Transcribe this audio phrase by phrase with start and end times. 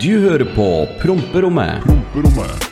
[0.00, 1.82] Du hører på Promperommet.
[1.84, 2.68] Promperommet.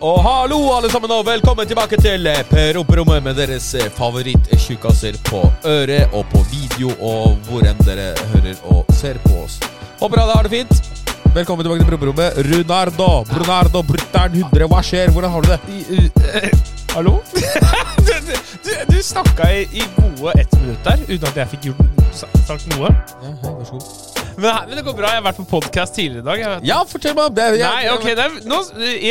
[0.00, 5.42] Og hallo, alle sammen, og velkommen tilbake til eh, promperommet med deres eh, favoritt-tjukkaser på
[5.66, 9.58] øret og på video og hvor enn dere hører og ser på oss.
[9.98, 11.02] Håper alle har det fint.
[11.34, 12.38] Velkommen tilbake til promperommet.
[12.46, 15.10] Runardo, Brunardo, Brutter'n 100, hva skjer?
[15.10, 16.54] Hvordan har du det?
[16.94, 17.18] Hallo?
[18.06, 18.14] du
[18.62, 22.68] du, du snakka i, i gode ett minutt der uten at jeg fikk gjort, sagt
[22.72, 22.90] noe.
[23.22, 23.88] Ja, hei, vær så god.
[24.36, 25.10] Men, men det går bra.
[25.12, 26.40] Jeg har vært på podkast tidligere i dag.
[26.40, 26.68] Jeg vet.
[26.68, 27.34] Ja, fortell meg.
[27.36, 28.60] Det, jeg, Nei, ok, det er nå,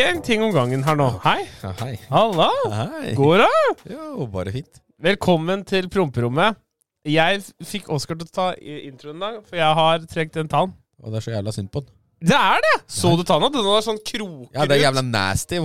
[0.02, 1.09] en ting om gangen her nå.
[1.26, 1.40] Hei.
[1.64, 1.91] Ja, hei.
[2.12, 2.50] Halla.
[2.73, 3.16] Hei.
[3.18, 3.52] Går det?
[3.95, 4.81] Jo, bare fint.
[5.05, 6.62] Velkommen til promperommet.
[7.05, 10.73] Jeg fikk Oskar til å ta introen i dag, for jeg har trukket en tann.
[11.03, 11.94] Og det er så jævla synd på den.
[12.26, 12.76] Det er det!
[12.90, 13.50] Så du tanna?
[13.53, 15.59] Den var sånn kroker Ja, det er jævla nasty.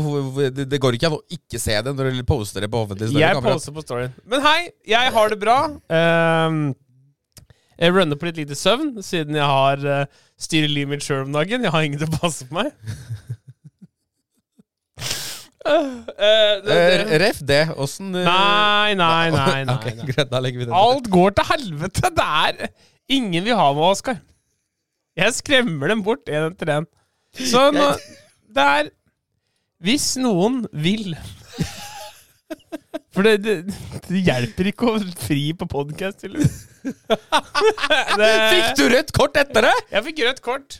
[0.50, 3.12] Det, det går ikke an å ikke se det når du poster det på offentlig
[3.14, 4.12] Jeg poster på storyen.
[4.28, 4.58] Men hei,
[4.90, 5.56] jeg har det bra.
[5.94, 6.72] Ehm,
[7.80, 10.04] jeg runner på litt lite søvn, siden jeg har uh,
[10.40, 11.64] styrer livet mitt sjøl om dagen.
[11.64, 12.74] Jeg har ingen til å passe på meg.
[15.60, 17.58] Eh, det, Eh, det, Ref det.
[17.76, 19.58] Åssen eh, nei, nei, nei.
[19.68, 20.06] nei, Okay, nei.
[20.08, 22.10] greit, da legger vi det Alt går til helvete.
[22.16, 22.70] Det er
[23.12, 24.16] ingen vil ha med Oskar.
[25.20, 26.88] Jeg skremmer dem bort én etter én.
[27.36, 27.90] Så nå,
[28.56, 28.88] det er
[29.84, 31.12] Hvis noen vil
[33.10, 33.54] For det, det,
[34.06, 36.60] det hjelper ikke å fri på podkast, tydeligvis.
[38.52, 39.72] Fikk du rødt kort etter det?
[39.90, 40.76] Jeg fikk rødt kort.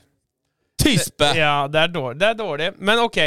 [0.81, 1.33] Tispe!
[1.37, 2.21] Ja, det er dårlig.
[2.21, 2.69] Det er dårlig.
[2.79, 3.19] Men ok.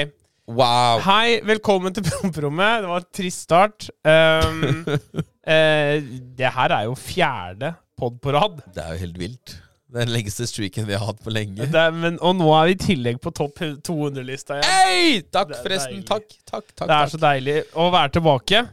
[0.48, 1.04] Wow.
[1.04, 2.84] Hei, velkommen til promperommet.
[2.84, 3.90] Det var en trist start.
[4.08, 6.00] Um, uh,
[6.40, 8.64] det her er jo fjerde pod på rad.
[8.76, 9.56] Det er jo helt vilt.
[9.94, 11.68] Den lengste streaken vi har hatt på lenge.
[11.70, 14.72] Det er, men, og nå er vi i tillegg på topp 200-lista igjen.
[14.72, 15.20] Hei!
[15.28, 16.00] Takk, forresten.
[16.08, 16.88] Takk, takk, takk.
[16.88, 18.64] Det er så deilig å være tilbake.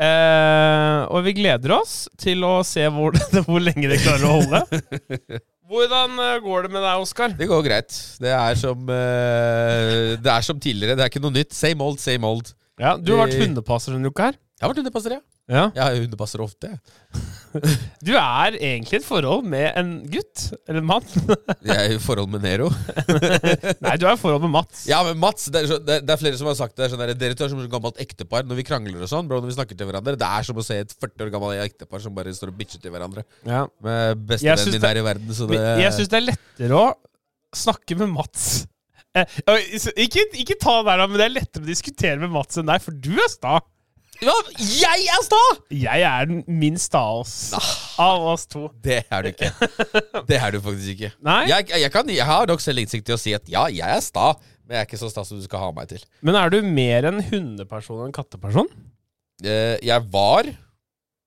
[0.00, 3.16] Eh, og vi gleder oss til å se hvor,
[3.46, 5.40] hvor lenge det klarer å holde.
[5.70, 7.34] Hvordan eh, går det med deg, Oskar?
[7.36, 7.98] Det går greit.
[8.22, 10.96] Det er som eh, Det er som tidligere.
[10.96, 11.52] Det er ikke noe nytt.
[11.54, 12.50] Same old, same old.
[12.80, 14.40] Ja, du har vært Det- hundepasser denne uka her.
[14.60, 15.20] Jeg har vært hundepasser, ja.
[15.50, 15.62] Ja.
[15.74, 16.68] Jeg har hundepasser ofte.
[18.06, 20.44] Du er egentlig i et forhold med en gutt.
[20.68, 21.02] Eller en mann.
[21.66, 22.68] Jeg er i forhold med Nero.
[23.84, 24.84] Nei, du er i forhold med Mats.
[24.86, 26.86] Ja, men Mats, det er, så, det, det er flere som har sagt det.
[26.86, 29.26] er Sånn der, dere to er som et gammelt ektepar når vi krangler og sånn.
[29.26, 31.64] Bro, når vi snakker til hverandre Det er som å se et 40 år gammelt
[31.66, 33.26] ektepar som bare står og bitcher til hverandre.
[33.48, 33.64] Ja.
[33.82, 35.34] Med bestevennen min her i verden.
[35.34, 36.86] Så det, Jeg syns det er lettere å
[37.66, 38.68] snakke med Mats eh,
[39.16, 42.94] ikke, ikke ta der, men det er lettere å diskutere med Mats enn deg, for
[42.94, 43.58] du er sta.
[44.20, 45.40] ja, jeg er sta!
[45.72, 47.34] Jeg er den minst av oss.
[48.00, 48.68] Av oss to.
[48.84, 49.50] Det er du ikke.
[50.28, 51.12] Det er du faktisk ikke.
[51.30, 51.42] Nei?
[51.50, 54.34] Jeg, jeg, kan, jeg har nok selvinnsikt til å si at ja, jeg er sta,
[54.66, 56.04] men jeg er ikke så sta som du skal ha meg til.
[56.22, 58.68] Men er du mer en hundeperson enn katteperson?
[59.40, 60.50] Eh, jeg var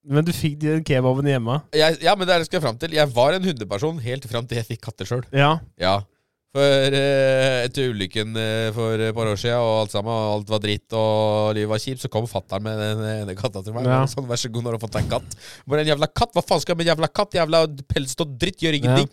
[0.06, 1.64] Men du fikk den kebaben hjemme?
[1.74, 2.94] jeg, Ja, men det er det skal jeg fram til.
[2.94, 5.26] Jeg var en hundeperson helt fram til jeg fikk katter sjøl.
[5.34, 5.56] Ja.
[5.82, 6.04] Ja.
[6.54, 10.60] For eh, etter ulykken eh, for et par år siden, og alt sammen, alt var
[10.62, 13.88] dritt og livet var kjipt, så kom fatter'n med den ene katta til meg.
[13.90, 14.04] Ja.
[14.12, 15.34] Sånn, Vær så god, når du har fått deg en katt.
[15.66, 16.30] Bare en jævla katt!
[16.38, 17.40] Hva faen skal jeg med en jævla katt?
[17.40, 19.10] Jævla pels og dritt, gjør ingenting.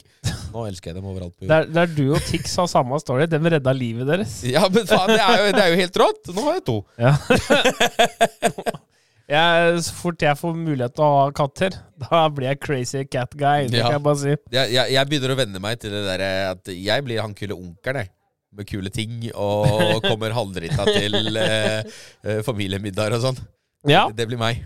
[0.52, 1.48] Nå elsker jeg dem overalt på.
[1.48, 3.24] Der, der du og Tix har samme story.
[3.30, 4.36] Dem redda livet deres.
[4.44, 6.32] Ja, men faen, det er, jo, det er jo helt rått!
[6.36, 6.78] Nå har jeg to.
[7.00, 7.16] Ja.
[9.30, 13.32] jeg, så fort jeg får mulighet til å ha katter, da blir jeg crazy cat
[13.38, 13.68] guy.
[13.70, 13.86] Det Ja.
[13.88, 14.34] kan jeg bare si.
[14.54, 17.54] Jeg, jeg, jeg begynner å venne meg til det derre at jeg blir han kule
[17.58, 18.12] onkelen, jeg.
[18.58, 21.84] Med kule ting, og kommer halvdrita til eh,
[22.26, 23.38] eh, familiemiddager og sånn.
[23.86, 24.08] Ja.
[24.10, 24.64] Det blir meg.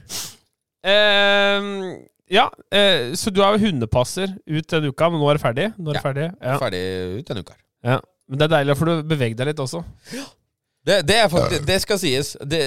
[0.84, 2.00] Uh,
[2.32, 5.66] ja, uh, så du er jo hundepasser ut denne uka, men nå er det ferdig?
[5.72, 6.02] Er det Ja.
[6.04, 6.26] ferdig?
[6.40, 6.56] Ja.
[6.60, 6.82] Ferdig
[7.20, 7.54] ut denne uka.
[7.84, 8.00] ja.
[8.24, 9.82] Men det er deilig, for du beveger deg litt også.
[10.84, 12.34] Det, det, er faktisk, det skal sies.
[12.44, 12.58] Det,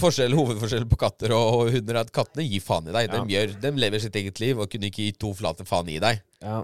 [0.00, 3.06] forskjell, hovedforskjellen på katter og, og hunder er at kattene gir faen i deg.
[3.06, 3.20] Ja.
[3.20, 6.00] De, gjør, de lever sitt eget liv og kunne ikke gi to flate faen i
[6.02, 6.18] deg.
[6.42, 6.56] Ja.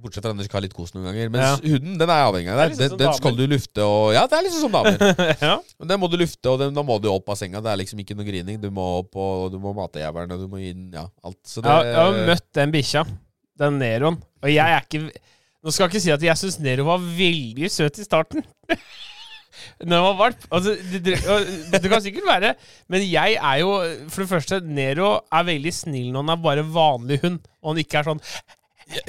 [0.00, 1.30] Bortsett fra at de skal ha litt kos noen ganger.
[1.32, 1.72] Mens Ja.
[1.72, 2.74] hunden den er avhengig av deg.
[2.74, 5.00] liksom Den, den skal du lufte og Ja, det er liksom som damer.
[5.46, 5.54] ja.
[5.94, 7.62] Den må du lufte, og den, da må du opp av senga.
[7.64, 8.60] Det er liksom ikke noe grining.
[8.60, 11.40] Du må opp og du må mate jævelen, og du må gi den Ja, alt.
[11.48, 13.06] Så det jeg har møtt den bikkja,
[13.64, 15.06] den Neroen, og jeg er ikke
[15.60, 18.44] Nå skal jeg ikke si at jeg syns Nero var veldig søt i starten.
[19.82, 20.46] Når han var valp.
[20.54, 21.02] Altså, det,
[21.72, 22.54] det, kan sikkert være,
[22.92, 23.72] men jeg er jo
[24.12, 27.82] For det første, Nero er veldig snill når han er bare vanlig hund, og han
[27.82, 28.22] ikke er sånn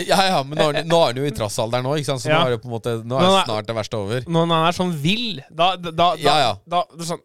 [0.02, 2.42] Ja, ja, men nå er, nå er han jo i trassalderen nå, så Ja.
[2.42, 4.26] nå er det på en måte Nå er snart det verste over.
[4.28, 5.42] Når han er sånn vill.
[5.50, 6.52] Da, da, da, Ja, ja.
[6.70, 7.22] da, sånn,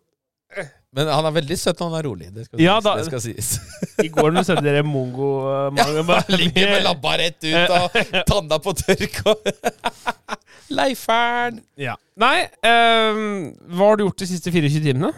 [0.96, 2.30] Men han er veldig søt når han er rolig.
[2.32, 3.50] Det skal Ja, da- det skal sies.
[4.06, 7.76] I går da du sendte dere mongo uh, Ja, han ligger med labba rett ut
[7.80, 9.44] og tanna på tørk og
[10.72, 11.60] Leifern!
[11.78, 11.94] Ja.
[12.18, 15.12] Nei, um, hva har du gjort de siste 24 timene?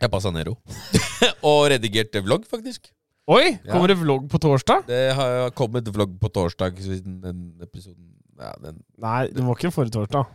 [0.00, 0.56] Jeg passa Nero.
[1.50, 2.88] og redigerte vlogg, faktisk.
[3.30, 3.54] Oi!
[3.54, 3.72] Ja.
[3.72, 4.84] Kommer det vlogg på torsdag?
[4.88, 8.80] Det har kommet vlogg på torsdag siden den episoden ja, den.
[9.00, 10.28] Nei, det var ikke forrige torsdag.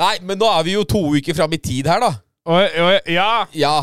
[0.00, 2.12] Nei, men nå er vi jo to uker fram i tid her, da.
[2.50, 3.30] Oi, oi, ja!
[3.52, 3.74] Ja.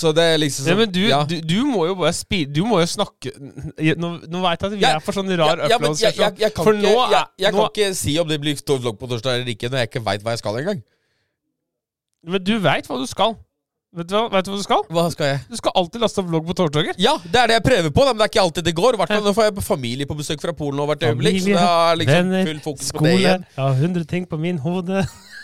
[0.00, 1.18] Så det er liksom Ja, sånn men du, ja.
[1.28, 2.44] du, du må jo bare spi...
[2.48, 5.60] Du må jo snakke Nå, nå veit jeg at vi Ja, er for sånn rar
[5.60, 7.92] ja, ja, men jeg, jeg, jeg, kan, For ikke, nå jeg, jeg nå, kan ikke
[8.00, 10.34] si om det blir stor vlogg på torsdag eller ikke, når jeg ikke veit hva
[10.36, 10.82] jeg skal engang.
[12.30, 13.36] Men du veit hva du skal.
[13.90, 14.82] Vet du hva, vet du hva du skal?
[14.94, 15.38] Hva skal jeg?
[15.50, 16.94] Du skal alltid laste vlogg på torsdager.
[17.02, 18.98] Ja, det er det jeg prøver på, da, men det er ikke alltid det går.
[19.00, 22.30] Hvertfall, Nå får jeg familie på besøk fra Polen hvert øyeblikk, så det er liksom
[22.52, 23.46] full fokus på det igjen.
[23.56, 25.02] Jeg har 100 ting på min hode.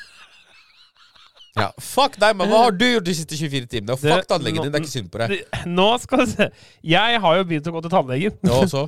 [1.56, 3.94] Ja, Fuck deg, men hva har du gjort de siste 24 timene?
[3.96, 5.36] Og fuck tannlegen din, det er ikke synd på deg.
[5.72, 6.48] Nå skal du se.
[6.84, 8.36] Jeg har jo begynt å gå til tannlegen.
[8.44, 8.82] Ja, og så?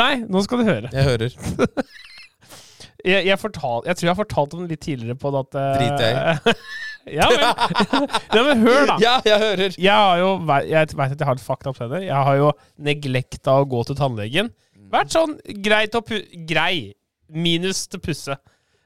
[0.00, 0.92] Nei, nå skal du høre.
[0.94, 1.36] Jeg hører.
[3.00, 5.56] Jeg, jeg, fortal, jeg tror jeg har fortalt om det litt tidligere på det at
[5.56, 6.56] eh, Drit jeg
[7.16, 7.44] ja, men,
[8.36, 8.96] ja, men hør, da.
[9.00, 9.76] Ja, jeg hører.
[9.80, 10.28] Jeg har jo
[10.68, 12.02] Jeg vet at jeg har et fucked på det.
[12.04, 12.50] Jeg har jo
[12.90, 14.52] neglekta å gå til tannlegen.
[14.92, 16.18] Vært sånn greit å pu...
[16.50, 16.92] Grei.
[17.30, 18.36] Minus til pusse.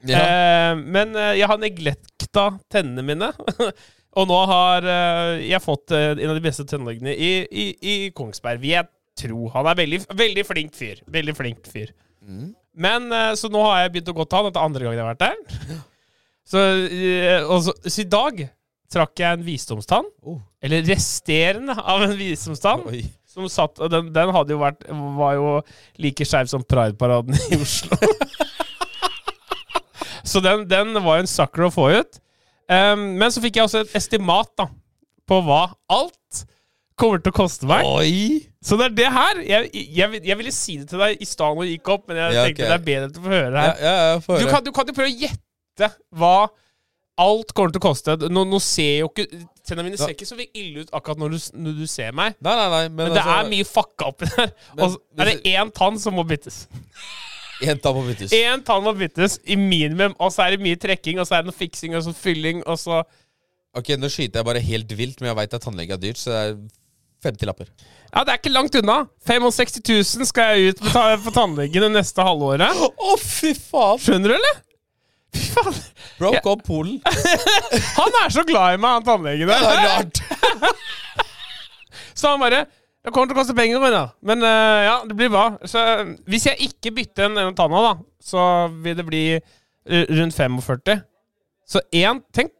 [0.03, 0.19] Ja.
[0.19, 3.31] Eh, men eh, jeg har neglekta tennene mine.
[4.19, 7.95] og nå har eh, jeg fått eh, en av de beste tannlegene i, i, i
[8.15, 9.47] Kongsberg, vil jeg tro.
[9.55, 11.01] Han er veldig, veldig flink fyr.
[11.11, 11.93] Veldig flink fyr.
[12.25, 12.53] Mm.
[12.75, 13.07] Men
[13.39, 14.47] Så nå har jeg begynt å gå til han.
[14.49, 15.83] Dette er andre gangen jeg har vært der.
[16.45, 16.59] Så,
[17.65, 18.41] så, så i dag
[18.93, 20.05] trakk jeg en visdomstann.
[20.21, 20.35] Oh.
[20.61, 22.83] Eller resterende av en visdomstann.
[22.91, 23.01] Oi.
[23.35, 25.47] Som satt, den, den jo vært Var jo
[25.99, 27.97] like skeiv som Pride-paraden i Oslo.
[30.25, 32.19] så den, den var en sucker å få ut.
[32.65, 34.65] Um, men så fikk jeg også et estimat da
[35.29, 36.45] på hva alt
[36.97, 37.85] kommer til å koste meg.
[37.85, 38.41] Oi!
[38.65, 39.39] Så det er det her.
[39.45, 42.21] Jeg, jeg, jeg ville si det til deg i stad når du gikk opp, men
[42.21, 42.69] jeg Ja, tenkte okay.
[42.71, 43.81] det er bedre til å få høre det her.
[43.81, 44.39] ja, ja, høre.
[44.39, 46.37] Du kan, du kan jo prøve å gjette hva
[47.25, 48.15] alt kommer til å koste.
[48.31, 49.27] Nå, nå ser jo ikke
[49.65, 52.35] Tennene mine ser ikke så ille ut akkurat når du, når du ser meg.
[52.45, 54.51] Nei, nei, nei, men, Men det altså, er mye fucka oppi der.
[54.77, 56.67] Og er det én tann som må byttes.
[57.63, 58.33] En tann må byttes.
[58.35, 61.45] Én tann må byttes i minimum, og så er det mye trekking, og så er
[61.45, 63.03] det noe fiksing og så fylling, og så
[63.75, 66.31] Ok, nå skyter jeg bare helt vilt, men jeg veit at tannlege er dyrt, så
[66.31, 66.53] det er
[67.27, 67.67] 50 lapper.
[68.13, 68.95] Ja, det er ikke langt unna.
[69.27, 72.71] 65 000 skal jeg ut på, ta på tannlegen det neste halvåret.
[72.85, 73.99] Å, fy faen!
[73.99, 74.61] Skjønner du, eller?
[75.35, 75.79] Fy faen.
[76.21, 76.45] Broke Ja.
[76.53, 77.01] opp Polen.
[77.99, 80.23] Han er så glad i meg, han tannlegen Det er rart.
[82.15, 82.63] Så han bare
[83.05, 84.05] Det kommer til å koste penger, men, ja.
[84.25, 85.45] men uh, ja, det blir bra.
[85.69, 87.93] Så uh, hvis jeg ikke bytter en, ene tanna, da,
[88.25, 88.43] så
[88.81, 91.03] vil det bli eh, rundt 45.
[91.69, 92.53] Så én Tenk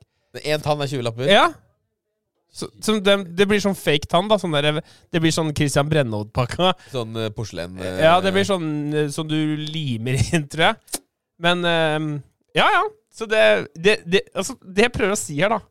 [0.43, 1.29] Én tann er 20 lapper.
[1.31, 1.45] Ja.
[2.55, 4.37] Så, så det, det blir sånn fake tann, da.
[4.39, 6.73] Sånn der, det blir sånn Christian Brennhovd-pakka.
[6.91, 8.67] Sånn uh, porselen Ja, det blir sånn
[9.15, 11.01] som du limer inn, tror jeg.
[11.41, 11.99] Men eh,
[12.55, 12.83] Ja, ja.
[13.15, 13.41] Så det,
[13.79, 15.61] det, det Altså, det jeg prøver å si her, da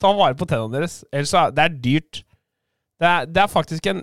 [0.00, 1.00] Ta vare på tennene deres.
[1.12, 2.22] Ellers så er det er dyrt.
[3.00, 4.00] Det er, det er faktisk en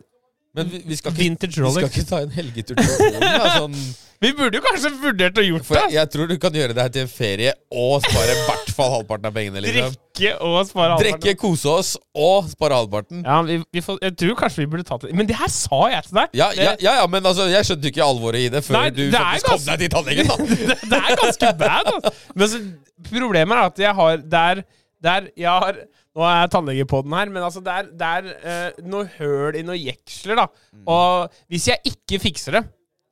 [0.58, 3.26] Men vi, vi, skal ikke, vintage vi skal ikke ta en helgetur til Polen.
[3.58, 3.80] Sånn,
[4.18, 5.82] Vi burde jo kanskje vurdert å gjort for det.
[5.92, 8.72] jeg, jeg tror du kan gjøre det her til en ferie og spare i hvert
[8.74, 9.62] fall halvparten av pengene.
[9.62, 9.92] Liksom.
[9.94, 11.20] Drikke og spare halvparten.
[11.22, 13.22] Drikke, kose oss og spare halvparten.
[13.22, 15.82] Ja, vi, vi får, jeg tror kanskje vi burde tatt det Men det her sa
[15.94, 16.34] jeg til deg!
[16.40, 19.04] Ja, ja, ja, ja, men altså, jeg skjønte ikke alvoret i det før Nei, du
[19.04, 20.34] det er faktisk kom deg til tannlegen.
[20.72, 21.94] det, det er ganske bad.
[21.94, 22.16] Altså.
[22.34, 22.64] Men altså,
[23.12, 24.66] problemet er at jeg har Der,
[25.06, 25.84] der jeg har
[26.18, 29.06] Nå er jeg tannlege på den her, men altså det er, det er uh, noe
[29.20, 30.48] høl i noen jeksler, da.
[30.90, 32.64] Og hvis jeg ikke fikser det,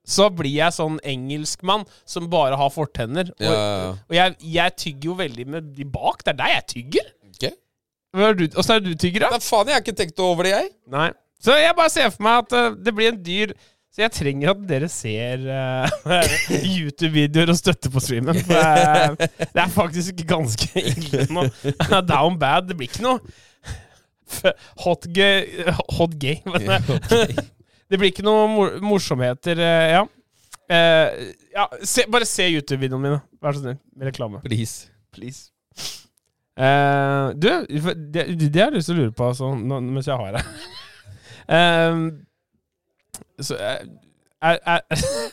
[0.05, 3.29] så blir jeg sånn engelskmann som bare har fortenner.
[3.35, 6.25] Og, Ja, og jeg, jeg tygger jo veldig med de bak.
[6.25, 7.13] Det er der jeg tygger.
[7.29, 7.45] Ok.
[8.15, 9.31] Hva er Åssen er det du tygger, da?
[9.35, 10.69] Da faen, jeg har ikke tenkt over det, jeg.
[10.93, 11.09] Nei.
[11.45, 13.53] Så jeg bare ser for meg at uh, det blir en dyr
[13.95, 16.15] Så jeg trenger at dere ser uh,
[16.75, 18.35] YouTube-videoer og støtter på streamen.
[18.43, 21.45] For det, er, det er faktisk ganske ille nå.
[22.11, 22.67] Down bad.
[22.67, 23.21] Det blir ikke noe
[24.81, 25.45] hot gay
[25.95, 26.41] Hot gay.
[27.85, 29.63] Det blir ikke noe mor morsomheter.
[29.63, 30.03] Uh, ja.
[30.65, 33.79] Uh, ja se, bare se YouTube-videoene mine, vær så snill.
[33.95, 34.43] Med reklame.
[34.43, 34.89] Please.
[35.15, 35.53] Please.
[36.55, 37.49] Eh, du,
[38.11, 40.53] det, det har jeg lyst til å lure på altså, nå, mens jeg har deg.
[43.43, 43.87] Så, eh,
[44.45, 44.83] er, er,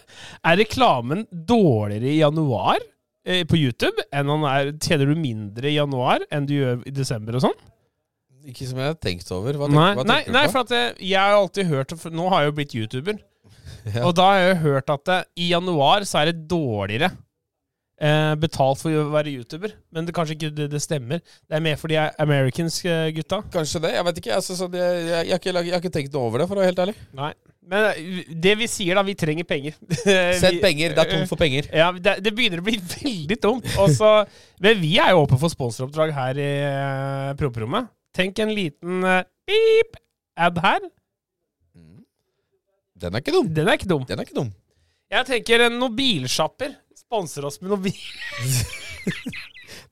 [0.49, 2.80] er reklamen dårligere i januar
[3.26, 6.94] eh, på YouTube enn han er Tjener du mindre i januar enn du gjør i
[6.94, 7.59] desember og sånn?
[8.50, 9.54] Ikke som jeg har tenkt over.
[9.54, 10.54] Hva, tenker, Nei, hva nei, tenker nei, du på?
[10.54, 13.21] for at eh, jeg har alltid hørt nå har jeg jo blitt YouTuber.
[13.82, 14.04] Ja.
[14.06, 17.09] Og da har jeg jo hørt at det, i januar så er det dårligere
[18.02, 19.76] eh, betalt for å være YouTuber.
[19.94, 21.23] Men det kanskje ikke det, det stemmer.
[21.47, 23.42] Det er mer for de Americans-gutta.
[23.54, 23.94] Kanskje det.
[23.97, 24.37] Jeg vet ikke.
[24.38, 26.73] Altså, det, jeg, jeg, jeg, jeg har ikke tenkt noe over det, for å være
[26.73, 26.97] helt ærlig.
[27.18, 27.32] Nei.
[27.73, 29.76] Men eh, det vi sier, da Vi trenger penger.
[30.42, 30.97] Sett penger.
[30.97, 31.68] Det er tomt for penger.
[31.71, 33.68] Ja, det, det begynner å bli veldig tomt.
[33.82, 34.14] Også,
[34.62, 37.92] men vi er jo åpne for sponsoroppdrag her i uh, promperommet.
[38.12, 39.97] Tenk en liten uh, beep
[40.37, 40.82] ad her.
[43.02, 43.49] Den er ikke dum.
[43.50, 44.04] Den er ikke dum.
[44.06, 44.50] Den er ikke dum.
[45.12, 46.76] Jeg tenker en noen bilsjapper
[47.12, 47.99] sponser oss med noe bil...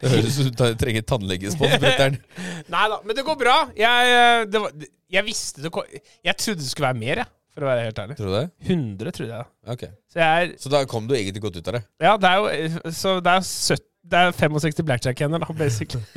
[0.01, 2.15] Det høres ut som du trenger tannlegespons, Brutter'n.
[2.73, 3.57] Nei da, men det går bra.
[3.77, 4.73] Jeg, eh, det var,
[5.13, 7.33] jeg visste det kom Jeg trodde det skulle være mer, jeg.
[7.51, 8.17] For å være helt ærlig.
[8.17, 8.45] Tror du det?
[8.71, 9.49] 100, trodde jeg.
[9.75, 9.85] Ok.
[10.09, 11.83] Så jeg Så da kom du egentlig godt ut av det?
[12.01, 16.05] Ja, det er jo eh, Så det er, 70, det er 65 blackjack-hender, da, basically.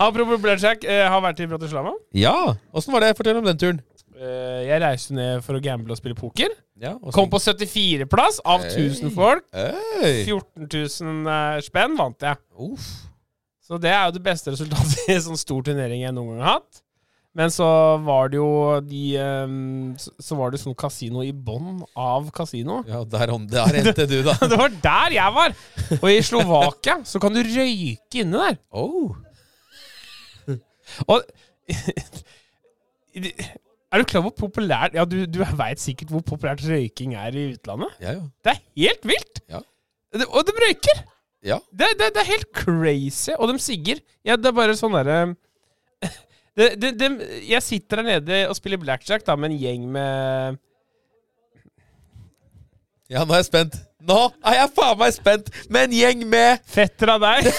[0.00, 1.94] Apropos blackjack, jeg har vært i Bratislava.
[2.16, 2.36] Ja!
[2.76, 3.14] Åssen var det?
[3.16, 3.80] Fortell om den turen.
[4.20, 6.52] Eh, Jeg reiste ned for å gamble og spille poker.
[6.80, 8.90] Ja, og Kom på 74.-plass av Hey.
[8.90, 9.46] 1000 folk.
[9.56, 10.26] Hey.
[10.28, 12.36] 14 000 eh, spenn vant jeg.
[12.60, 12.90] Uff.
[13.64, 16.44] Så det er jo det beste resultatet i en sånn stor turnering jeg noen gang
[16.44, 16.82] har hatt.
[17.38, 17.64] Men så
[18.02, 18.46] var det jo
[18.82, 22.80] de ehm, så- var det sånn kasino i bånn av kasino.
[22.88, 24.34] Ja, der, der endte du, da.
[24.50, 25.54] Det var der jeg var!
[26.00, 28.58] Og i Slovakia så kan du røyke inne der.
[28.74, 29.14] Oh.
[31.06, 31.22] Og
[33.90, 37.48] Er du klar hvor populært Ja, du, du veit sikkert hvor populært røyking er i
[37.54, 37.90] utlandet?
[38.02, 38.26] Ja, ja.
[38.44, 39.40] Det er helt vilt!
[39.50, 39.58] Ja.
[40.14, 40.98] Det, og de røyker!
[41.42, 41.56] Ja.
[41.72, 43.30] Det, det, det er helt crazy.
[43.38, 43.94] Og de sigger.
[44.26, 45.34] Ja, det er bare sånn derre
[46.58, 47.08] det, det, det,
[47.48, 50.58] Jeg sitter der nede og spiller blackjack da med en gjeng med
[53.10, 53.74] Ja, nå er jeg spent.
[54.06, 57.40] Nå er jeg faen meg spent med en gjeng med fetter av deg.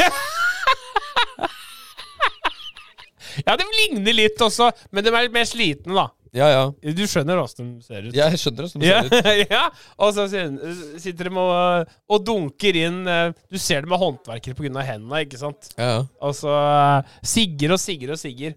[3.45, 6.05] ja, de ligner litt også, men de er litt mer slitne, da.
[6.31, 6.91] Ja, ja.
[6.95, 8.15] Du skjønner åssen de ser ut.
[8.15, 9.51] Jeg skjønner åssen Ja, ser ut.
[9.55, 9.65] ja,
[9.99, 14.85] og så sitter de og, og dunker inn eh, Du ser dem med håndverkere pga.
[14.87, 15.73] hendene, ikke sant?
[15.75, 16.05] Ja, ja.
[16.23, 18.55] Og så eh, sigger og sigger og sigger.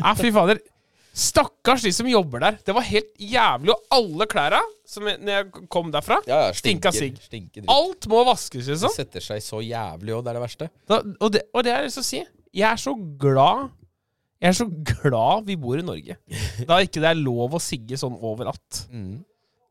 [0.00, 0.62] Ja, fy fader.
[1.14, 2.56] Stakkars de som jobber der.
[2.64, 3.76] Det var helt jævlig.
[3.76, 7.20] Og alle klæra som jeg, når jeg kom derfra ja, ja Stinka sigg.
[7.70, 8.96] Alt må vaskes, Det liksom.
[8.96, 10.72] setter seg så jævlig òg, det er det verste.
[10.90, 12.20] Da, og, det, og det jeg lyst til å si.
[12.54, 13.70] Jeg er så glad
[14.44, 16.18] Jeg er så glad vi bor i Norge.
[16.68, 18.82] Da ikke det er lov å sigge sånn overalt.
[18.92, 19.22] Mm.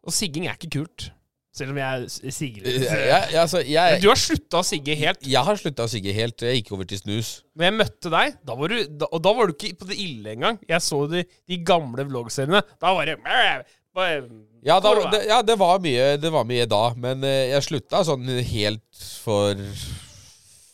[0.02, 1.12] Og sigging er ikke kult.
[1.54, 2.88] Selv om jeg sigger litt.
[2.88, 5.20] Ja, jeg, altså, jeg, Du har slutta å sigge helt.
[5.22, 6.42] jeg har slutta å sigge helt.
[6.42, 7.34] Jeg gikk over til snus.
[7.54, 9.98] Når jeg møtte deg, da var du, da, og da var du ikke på det
[10.02, 10.58] ille engang.
[10.66, 12.64] Jeg så de, de gamle vloggseriene.
[12.82, 13.20] Da var det
[14.66, 18.02] Ja, da, det, ja det, var mye, det var mye da, men eh, jeg slutta
[18.08, 19.60] sånn helt for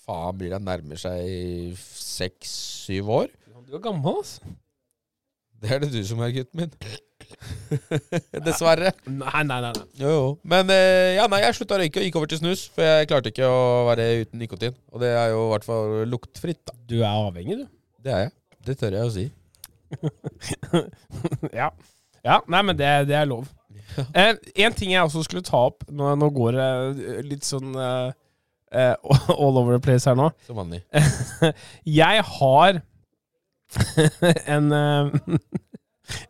[0.06, 3.28] Faen, blir det nærmer seg seks-syv år?
[3.70, 4.42] Du er gammel, altså.
[5.62, 6.72] Det er det du som er, gutten min.
[8.48, 8.96] Dessverre.
[9.06, 9.70] Nei, nei, nei.
[9.76, 9.84] nei.
[10.00, 10.24] Jo, jo.
[10.42, 12.64] Men eh, ja, nei, jeg slutta å røyke og gikk over til snus.
[12.74, 13.60] For jeg klarte ikke å
[13.92, 14.74] være uten nikotin.
[14.90, 16.74] Og det er jo i hvert fall luktfritt, da.
[16.90, 17.70] Du er avhengig, du.
[18.02, 18.34] Det er jeg.
[18.72, 19.28] Det tør jeg å si.
[21.62, 21.70] ja.
[22.26, 22.42] ja.
[22.50, 23.54] Nei, men det, det er lov.
[24.00, 24.34] Eh,
[24.66, 28.12] en ting jeg også skulle ta opp Nå, nå går det eh, litt sånn eh,
[28.70, 30.32] eh, all over the place her nå.
[30.50, 30.82] Som vanlig.
[32.02, 32.82] Jeg har
[34.56, 35.36] en eh,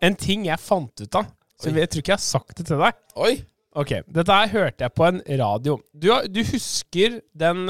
[0.04, 1.30] En ting jeg fant ut av.
[1.60, 2.98] Så jeg tror ikke jeg har sagt det til deg.
[3.20, 3.34] Oi!
[3.80, 5.78] Ok, Dette her hørte jeg på en radio.
[5.94, 7.70] Du, du husker den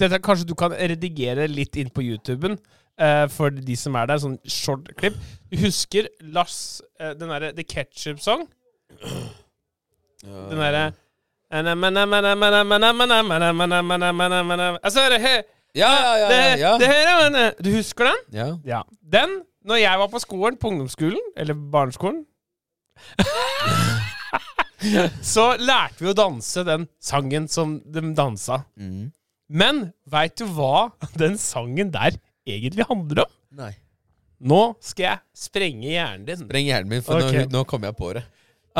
[0.00, 4.22] dette, Kanskje du kan redigere litt inn på YouTuben uh, for de som er der,
[4.22, 5.18] sånn short klipp.
[5.52, 8.46] Du husker Lars uh, Den derre The Ketchup Song?
[10.24, 10.90] Den derre
[14.80, 15.02] Altså,
[15.74, 16.28] he- Ja, ja, ja.
[16.28, 17.28] det, ja, det, ja.
[17.30, 18.16] det, Du husker den?
[18.34, 18.48] ja.
[18.64, 18.82] Ja.
[19.02, 22.24] Den, når jeg var på skolen, på ungdomsskolen, eller barneskolen
[25.22, 28.62] Så lærte vi å danse den sangen som de dansa.
[28.80, 29.10] Mm.
[29.50, 32.16] Men veit du hva den sangen der
[32.48, 33.32] egentlig handler om?
[33.60, 33.72] Nei.
[34.40, 36.44] Nå skal jeg sprenge hjernen din.
[36.46, 37.44] Spreng hjernen min, for okay.
[37.44, 38.22] nå, nå kommer jeg på det.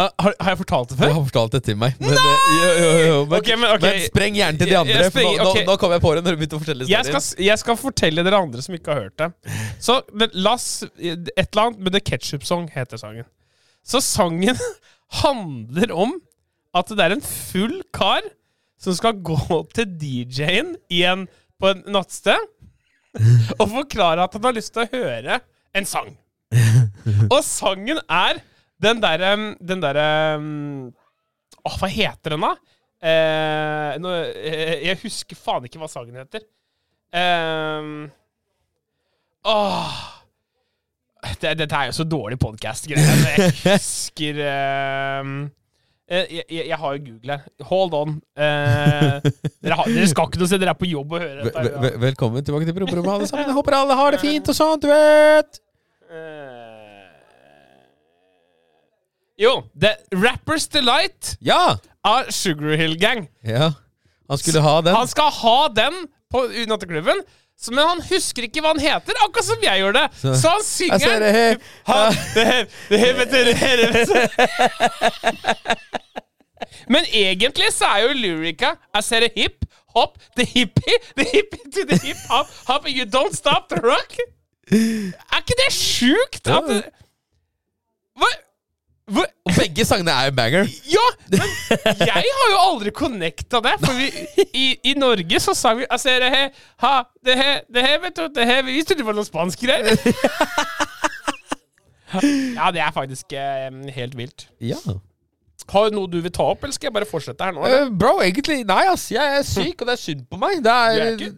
[0.01, 1.13] Ah, har, har jeg fortalt det Du før?
[1.13, 1.97] har fortalt det til meg.
[2.01, 2.37] Men, Nei!
[2.57, 3.83] jo, jo, jo, men, okay, men okay.
[3.85, 6.23] men spreng hjernen til de andre, jeg for nå, nå, nå kom jeg på det
[6.25, 9.05] når du begynte å fortelle Jeg skal, jeg skal fortelle dere andre som ikke har
[9.09, 9.59] hørt det.
[9.83, 13.29] Så men Lass Et eller annet med The Ketchup Song heter sangen.
[13.85, 14.59] Så sangen
[15.23, 16.17] handler om
[16.77, 18.25] at det er en full kar
[18.81, 21.27] som skal gå til DJ-en igjen
[21.61, 22.49] på en nattsted
[23.59, 25.41] og forklare at han har lyst til å høre
[25.77, 26.15] en sang.
[27.35, 28.41] Og sangen er
[28.81, 30.07] den derre Den derre
[30.41, 30.93] um,
[31.65, 32.55] Åh, hva heter den, da?
[33.01, 36.43] Eh, nå, eh, jeg husker faen ikke hva sangen heter.
[37.13, 37.91] Eh,
[39.49, 39.99] åh
[41.41, 43.25] det, Dette er jo så dårlig podkast-greier.
[43.37, 45.33] Jeg husker eh,
[46.11, 47.43] jeg, jeg, jeg har jo Google her.
[47.71, 48.15] Hold on.
[48.35, 49.29] Eh,
[49.63, 51.67] dere, har, dere skal ikke noe sted, dere er på jobb og hører dette.
[51.85, 53.47] vel- Velkommen tilbake til Promperommet, alle sammen.
[53.53, 55.61] Jeg håper alle har det fint og sånn, du vet.
[56.11, 56.60] Eh,
[59.41, 61.77] jo, The Rappers Delight Ja!
[62.05, 63.29] av Sugar Hill Gang.
[63.45, 63.73] ja.
[64.31, 64.95] Han skulle ha den.
[64.95, 65.95] Han skal ha den
[66.31, 67.19] på natteklubben.
[67.75, 70.05] Men han husker ikke hva han heter, akkurat som jeg gjør det.
[70.21, 71.55] Så, Så- han Jeg synger ser det her.
[72.35, 74.09] det her, det her, det her, vet.
[76.89, 79.65] Men egentlig så er jo lyrica I said a hip,
[79.97, 84.17] hop, the hippie, the hippie to the hip hop, hop, you don't stop the rock.
[84.71, 86.47] Er ikke det sjukt?
[86.47, 86.83] At det,
[88.19, 88.29] hva,
[89.11, 90.71] hva, Og begge sangene er jo banger.
[90.91, 91.53] ja, men
[92.07, 93.75] jeg har jo aldri connecta det.
[93.83, 94.09] For vi,
[94.55, 96.43] i, i Norge så sang vi altså, det a he,
[96.85, 96.95] ha,
[97.27, 99.95] det her, det her, vet du, det her Vi trodde det var noe spansk greier.
[102.57, 104.49] Ja, det er faktisk eh, helt vilt.
[104.61, 104.79] Ja.
[105.71, 107.63] Har du noe du vil ta opp, eller skal jeg bare fortsette her nå?
[107.69, 109.05] Eh, bro, egentlig Nei, ass.
[109.15, 110.57] Jeg er syk, og det er synd på meg.
[110.65, 111.31] Det Du er, er ikke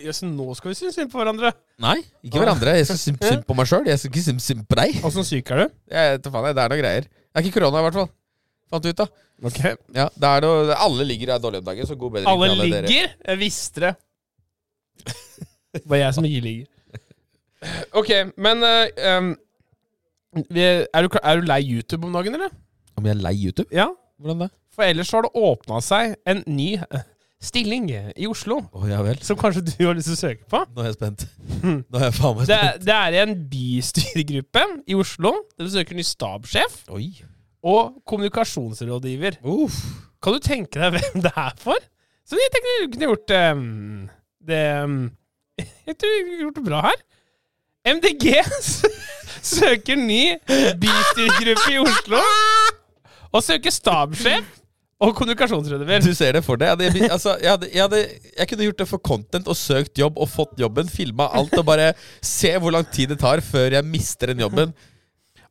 [0.00, 1.50] jøss, nå skal vi synes synd på hverandre.
[1.84, 2.74] Nei, ikke hverandre.
[2.78, 3.84] Jeg skal synes synd på meg sjøl.
[3.90, 4.98] Jeg skal ikke synes synd på deg.
[5.04, 5.74] Åssen syk er du?
[5.92, 6.56] Jeg vet faen, jeg.
[6.58, 7.08] Det er noe greier.
[7.10, 8.10] Det er ikke korona, i hvert fall.
[8.72, 9.06] Fant ut, da.
[9.44, 9.58] Ok
[9.98, 12.52] Ja, det er noe, Alle ligger er dårlige om dagen, så god bedring Alle til
[12.54, 12.86] alle dere.
[12.88, 13.14] ligger.
[13.28, 13.94] Jeg visste det.
[15.74, 16.66] Det var jeg som ikke ligger.
[17.98, 19.32] Ok, men eh, um,
[20.54, 22.52] vi- er, du, er du lei YouTube om dagen, eller?
[22.96, 23.68] Om jeg er lei YouTube?
[23.74, 23.88] Ja.
[24.20, 24.50] Hvordan det?
[24.74, 26.76] For ellers har det åpna seg en ny
[27.44, 29.18] stilling i Oslo, oh, ja vel.
[29.24, 30.60] som kanskje du har lyst til å søke på.
[30.74, 31.24] Nå er jeg spent.
[31.64, 32.84] Nå er jeg faen meg Det, spent.
[32.88, 35.32] det er en bystyregruppe i Oslo.
[35.58, 37.08] Der du søker ny stabssjef Oi.
[37.64, 39.38] og kommunikasjonsrådgiver.
[39.44, 39.78] Uff.
[40.24, 41.76] Kan du tenke deg hvem det er for?
[42.24, 43.64] Så jeg tenker du kunne gjort um,
[44.48, 44.94] det um,
[45.88, 47.02] Jeg tror du kunne gjort det bra her.
[47.84, 48.30] MDG
[49.54, 50.22] søker ny
[50.80, 52.20] bystyregruppe i Oslo.
[53.34, 54.46] Og søker stabssjef
[55.04, 56.04] og kommunikasjonsrådgiver.
[56.04, 56.72] Du ser det for deg.
[56.80, 58.02] Jeg, hadde, altså, jeg, hadde, jeg, hadde,
[58.38, 61.66] jeg kunne gjort det for content og søkt jobb og fått jobben, filma alt og
[61.68, 61.92] bare
[62.24, 64.74] se hvor lang tid det tar før jeg mister den jobben.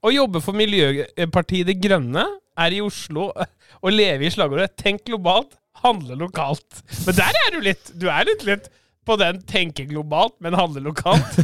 [0.03, 2.25] Å jobbe for Miljøpartiet De Grønne
[2.59, 6.83] er i Oslo og leve i slagordet 'tenk globalt, handle lokalt'.
[7.07, 7.91] Men der er du litt.
[7.95, 8.69] Du er litt litt
[9.05, 11.39] på den 'tenke globalt, men handle lokalt'.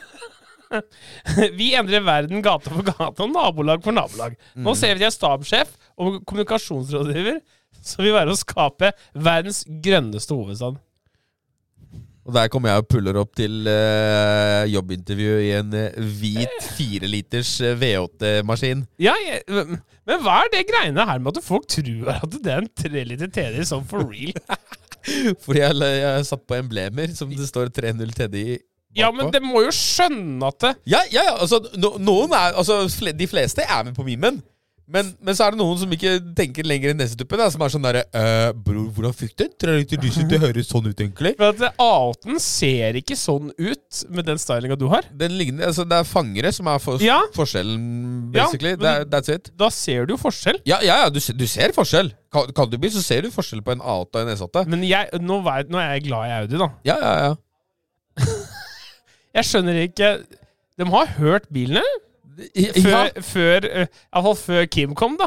[1.60, 4.36] Vi endrer verden gate for gate og nabolag for nabolag.
[4.54, 7.40] Nå ser vi at de er stabssjef og kommunikasjonsrådgiver
[7.80, 10.78] som vil være å skape verdens grønneste hovedstad.
[12.28, 17.54] Og der kommer jeg og puller opp til uh, jobbintervju i en eh, hvit fireliters
[17.64, 18.84] uh, V8-maskin.
[19.02, 22.60] Ja, jeg, men hva er det greiene her med at folk tror at det er
[22.62, 24.36] en treliter TDI sånn for real?
[25.42, 29.00] Fordi jeg, jeg har satt på emblemer som det står 3.0 TDI bakpå.
[29.00, 32.56] Ja, men det må jo skjønne at det Ja, ja, ja, altså, no, noen er,
[32.58, 32.82] altså
[33.16, 34.42] De fleste er med på memen.
[34.90, 37.42] Men, men så er det noen som ikke tenker lenger enn nesetuppen.
[37.54, 40.40] Som er sånn derre øh, Bror, hvordan fikk du Tror jeg ikke du synes det
[40.42, 41.32] høres sånn ut, egentlig?
[41.38, 45.06] For at A8-en ser ikke sånn ut med den stylinga du har.
[45.20, 47.20] Den ligner, altså Det er fangere som er for, Ja.
[47.36, 48.74] forskjellen, Ja, basically.
[48.76, 49.52] men- er, that's it.
[49.56, 50.58] Da ser du jo forskjell.
[50.66, 52.10] Ja, ja, ja du, du ser forskjell.
[52.32, 54.66] Kan, kan du bli, så ser du forskjell på en A8 og en S8.
[54.66, 55.38] Men jeg, nå,
[55.70, 56.68] nå er jeg glad i Audi, da.
[56.84, 57.34] Ja, ja, ja.
[59.36, 60.08] Jeg skjønner ikke
[60.80, 61.84] De har hørt bilene?
[62.40, 65.26] Før, Ja, Før, uh, Iallfall før Kim kom, da.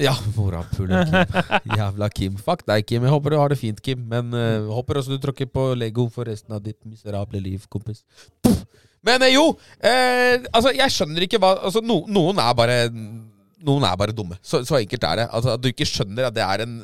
[0.00, 1.38] ja morapuler Kim.
[1.78, 2.36] Jævla Kim.
[2.40, 3.04] Fuck deg, Kim.
[3.06, 4.02] Jeg håper du har det fint, Kim.
[4.10, 8.02] Men uh, håper også du tråkker på Lego for resten av ditt miserable liv, kompis.
[8.42, 8.64] Puff.
[9.06, 9.46] Men eh, jo,
[9.80, 14.36] eh, altså jeg skjønner ikke hva altså, no, Noen er bare Noen er bare dumme.
[14.44, 15.28] Så, så enkelt er det.
[15.32, 16.74] Altså At du ikke skjønner at det er en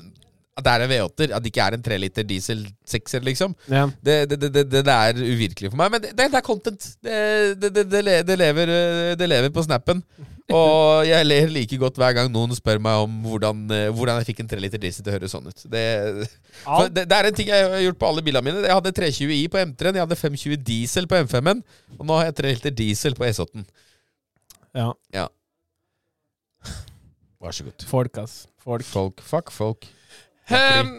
[0.57, 1.35] At det er en V8-er.
[1.37, 3.53] At det ikke er en 3 liter diesel 6-er, liksom.
[3.69, 3.85] Ja.
[4.01, 5.93] Det, det, det, det, det er uvirkelig for meg.
[5.93, 6.89] Men det, er content.
[7.05, 7.19] Det,
[7.61, 8.73] det, det, det, det, lever,
[9.21, 10.01] det lever på snappen.
[10.55, 14.29] Og jeg ler like godt hver gang noen spør meg om hvordan, eh, hvordan jeg
[14.29, 15.65] fikk en 3 liter diesel til å høres sånn ut.
[15.73, 15.83] Det,
[17.05, 18.63] er en ting jeg har gjort på alle bilene mine.
[18.63, 21.65] Jeg hadde 320i på M3-en, jeg hadde 520 diesel på M5-en,
[21.99, 23.67] og nå har jeg 3 liter diesel på S8-en.
[24.79, 24.93] ja.
[25.13, 25.27] Ja.
[27.43, 27.85] Vær så god.
[27.91, 28.47] Folk, ass.
[28.63, 28.87] Folk.
[28.89, 29.21] Folk.
[29.23, 29.91] Fuck folk.
[30.51, 30.91] Um,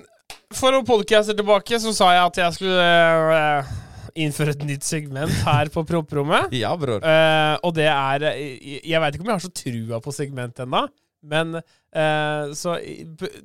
[0.56, 2.88] for noen podcaster tilbake så sa jeg at jeg skulle
[3.32, 3.70] uh,
[4.18, 6.52] innføre et nytt segment her på Promperommet.
[6.64, 7.00] Ja, bror.
[7.04, 10.66] Uh, og det er Jeg, Jeg veit ikke om jeg har så trua på segmentet
[10.66, 10.86] ennå.
[11.28, 12.76] Men uh, så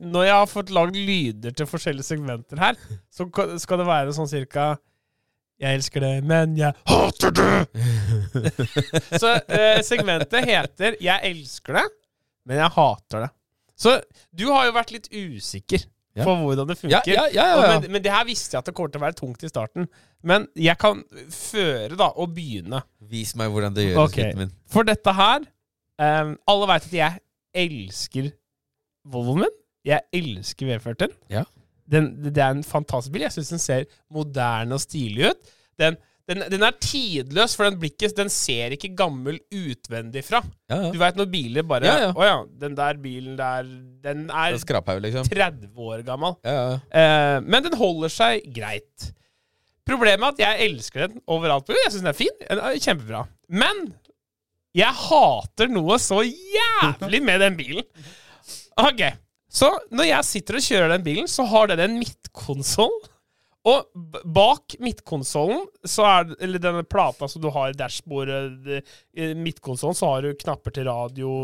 [0.02, 2.78] når jeg har fått lagd lyder til forskjellige segmenter her,
[3.10, 4.72] så ka- skal det være sånn cirka
[5.62, 7.82] Jeg elsker det, men jeg hater det!
[9.22, 11.84] så eh, segmentet heter Jeg elsker det,
[12.48, 13.30] men jeg hater det.
[13.83, 13.97] Så
[14.31, 16.27] du har jo vært litt usikker Ja.
[16.29, 17.09] på hvordan det funker.
[17.09, 17.68] ja, ja, ja, Og ja.
[17.81, 19.87] Men, men det her visste jeg at det kommer til å være tungt i starten.
[20.23, 21.01] Men jeg kan
[21.33, 22.83] føre, da, og begynne.
[23.11, 24.29] Vis meg hvordan det gjøres, okay.
[24.29, 24.53] gutten min.
[24.71, 27.23] For dette her um, Alle veit at jeg
[27.64, 28.31] elsker
[29.09, 29.57] Volvoen min.
[29.88, 31.16] Jeg elsker V40-en.
[31.33, 31.42] Ja.
[31.90, 33.25] Den, det det er en fantastisk bil.
[33.27, 35.51] Jeg syns den ser moderne og stilig ut.
[35.81, 35.97] Den,
[36.30, 40.38] den, den er tidløs, for den blikket Den ser ikke gammel utvendig fra.
[40.70, 41.00] Ja, Du ja.
[41.02, 42.12] veit når biler bare Ja.
[42.14, 43.66] Å ja, den der bilen der
[44.04, 45.26] Den er Det er liksom.
[45.28, 46.37] 30 år gammel.
[46.46, 46.78] Ja, ja.
[46.90, 49.11] Eh, men den holder seg greit.
[49.88, 51.68] Problemet er at jeg elsker den overalt.
[51.74, 52.37] Jeg syns den er fin.
[52.46, 53.24] Den er kjempebra.
[53.50, 53.82] Men
[54.78, 57.85] jeg hater noe så jævlig med den bilen.
[58.80, 59.02] Ok,
[59.52, 62.94] Så når jeg sitter og kjører den bilen, så har den en midtkonsoll.
[63.68, 63.87] Og
[64.35, 68.83] bak midtkonsollen, er eller denne plata som du har i dashbordet,
[69.38, 71.35] midtkonsollen, så har du knapper til radio,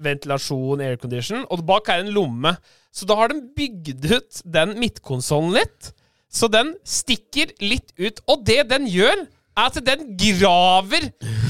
[0.00, 2.54] ventilasjon, aircondition, og bak er en lomme.
[2.92, 5.92] Så da har de bygd ut den midtkonsollen litt,
[6.32, 8.22] så den stikker litt ut.
[8.30, 9.26] Og det den gjør,
[9.68, 11.06] at den graver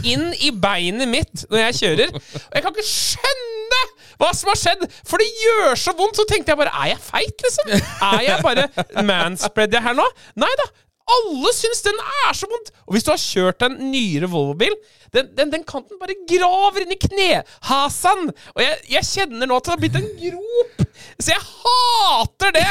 [0.06, 2.12] inn i beinet mitt når jeg kjører.
[2.16, 3.80] Og jeg kan ikke skjønne
[4.20, 6.18] hva som har skjedd, for det gjør så vondt.
[6.20, 7.74] Så tenkte jeg bare Er jeg feit, liksom?
[8.10, 10.06] Er jeg bare manspreader her nå?
[10.40, 10.68] Nei da.
[11.10, 11.96] Alle syns den
[12.28, 12.70] er så vondt!
[12.86, 14.76] Og hvis du har kjørt en nyere Volvo-bil,
[15.14, 18.28] den, den, den kanten bare graver inn i knehasen!
[18.54, 20.84] Og jeg, jeg kjenner nå at det har blitt en grop!
[21.18, 22.66] Så jeg hater det!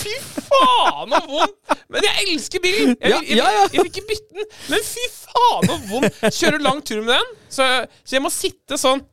[0.00, 0.16] Fy
[0.48, 1.75] faen, så vondt!
[1.92, 2.94] Men jeg elsker bilen!
[3.00, 3.66] Jeg, Ja, vil- jeg, ja, ja.
[3.72, 6.22] jeg vil ikke bytte den, men fy faen, så vondt!
[6.38, 7.66] Kjører lang tur med den, så,
[8.02, 9.04] så jeg må sitte sånn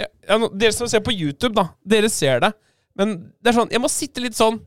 [0.00, 2.50] ja, ja, Dere som ser på YouTube, da, dere ser det.
[2.98, 4.58] Men det er sånn, jeg må sitte litt sånn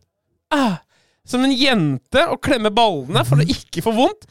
[0.56, 0.80] ah,
[1.28, 4.26] Som en jente og klemme ballene for å ikke få vondt.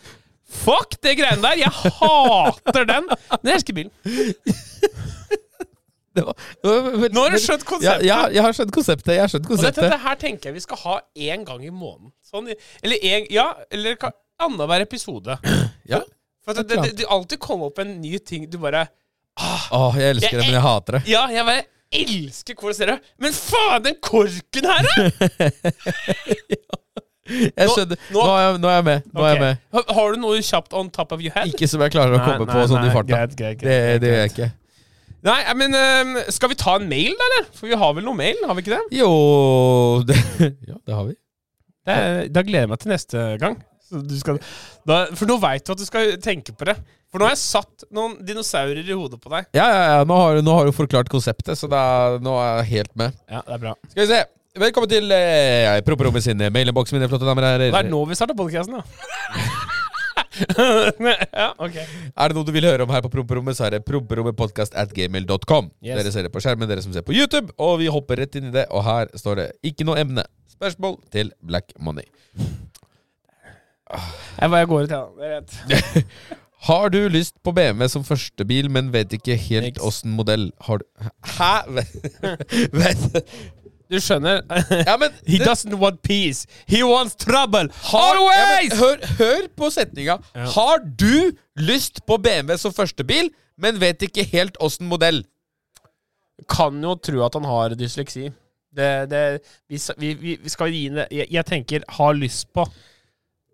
[0.49, 1.61] Fuck det greiene der!
[1.67, 3.07] Jeg hater den!
[3.13, 3.93] Men jeg elsker bilen.
[6.19, 8.07] Det var, det var Nå har du skjønt konseptet.
[8.09, 9.13] ja, jeg har skjønt konseptet.
[9.15, 9.69] Jeg har skjønt konseptet.
[9.79, 10.97] Og dette, dette, her tenker jeg vi skal ha
[11.29, 12.11] én gang i måneden.
[12.29, 12.51] Sånn,
[12.85, 13.97] eller en, ja, eller
[14.39, 15.39] annenhver episode.
[15.89, 16.03] Ja.
[16.45, 18.87] For det, det, det, det alltid kommer opp en ny ting du bare
[19.39, 21.03] Åh, jeg elsker det, men jeg hater det.
[21.13, 21.65] Ja, jeg bare
[21.95, 24.95] elsker hvordan ser det Men faen, den korken her, da!
[27.29, 27.99] Jeg skjønner.
[28.09, 29.09] nå- Nå er jeg, nå er jeg med.
[29.13, 29.59] Nå er jeg med.
[29.77, 31.51] Har, har du noe kjapt on top of your head?
[31.53, 33.19] Ikke som jeg klarer å komme på sånn i farta.
[33.37, 34.49] Det, det gjør jeg ikke.
[35.29, 37.49] Nei, men eh, skal vi ta en mail, da, eller?
[37.59, 38.97] For vi har vel noe mail, har vi ikke det?
[38.97, 39.11] Jo
[40.09, 40.17] det,
[40.71, 41.17] Ja, det har vi.
[41.89, 43.59] Det da gleder jeg meg til neste gang.
[43.89, 44.39] Så du skal,
[44.89, 46.77] da, for nå veit du at du skal tenke på det.
[47.09, 49.47] For nå har jeg satt noen dinosaurer i hodet på deg.
[49.57, 50.03] Ja, ja, ja.
[50.09, 53.17] Nå har, nå har du forklart konseptet, så er, nå er jeg helt med.
[53.33, 53.73] Ja, det er bra.
[53.89, 54.21] Skal vi se.
[54.59, 57.73] Velkommen til eh, Promperommet sin mailinnboks, mine flotte damer og herrer.
[57.73, 59.49] Det er nå vi starter podkasten, ja.
[61.41, 61.77] ja, ok.
[61.79, 64.93] Er det noe du vil høre om her på Promperommet, så er det promperommetpodkast at
[64.95, 65.71] gmail.com.
[65.85, 66.01] Yes.
[66.01, 68.51] Dere ser det på skjermen, dere som ser på YouTube, og vi hopper rett inn
[68.51, 68.67] i det.
[68.75, 70.27] Og her står det ikke noe emne.
[70.59, 72.09] Spørsmål til Black Money.
[73.89, 75.25] Jeg bare går ut, jeg, da.
[75.25, 76.05] er vet.
[76.69, 80.87] Har du lyst på BMW som førstebil, men vet ikke helt åssen modell har du
[81.37, 81.85] Hæ?
[82.75, 83.05] Vet
[83.89, 84.43] Du skjønner?
[84.85, 86.47] Ja, men He det- doesn't want peace.
[86.69, 87.69] He wants trouble.
[87.93, 88.71] har, ja, Always!
[88.71, 90.19] men, hør, hør på setninga.
[90.35, 90.45] Ja.
[90.57, 95.25] Har du lyst på BMW som førstebil, men vet ikke helt åssen modell?
[96.49, 98.29] kan jo tro at han har dysleksi.
[98.79, 99.23] Det, det,
[99.69, 99.79] vi,
[100.21, 102.69] vi, vi skal gi det jeg, jeg tenker 'har lyst på'.